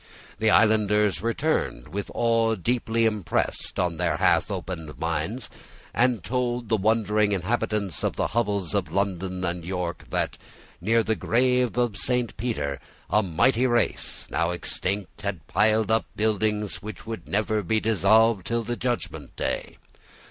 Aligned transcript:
The 0.39 0.49
islanders 0.49 1.21
returned, 1.21 1.89
with 1.89 2.09
awe 2.15 2.55
deeply 2.55 3.05
impressed 3.05 3.77
on 3.79 3.97
their 3.97 4.17
half 4.17 4.49
opened 4.49 4.97
minds, 4.97 5.47
and 5.93 6.23
told 6.23 6.69
the 6.69 6.75
wondering 6.75 7.33
inhabitants 7.33 8.03
of 8.03 8.15
the 8.15 8.29
hovels 8.29 8.73
of 8.73 8.91
London 8.91 9.43
and 9.45 9.63
York 9.63 10.05
that, 10.09 10.39
near 10.81 11.03
the 11.03 11.15
grave 11.15 11.77
of 11.77 11.99
Saint 11.99 12.35
Peter, 12.35 12.79
a 13.11 13.21
mighty 13.21 13.67
race, 13.67 14.25
now 14.31 14.49
extinct, 14.49 15.21
had 15.21 15.45
piled 15.45 15.91
up 15.91 16.05
buildings 16.15 16.81
which 16.81 17.05
would 17.05 17.27
never 17.27 17.61
be 17.61 17.79
dissolved 17.79 18.47
till 18.47 18.63
the 18.63 18.75
judgment 18.75 19.35
day. 19.35 19.77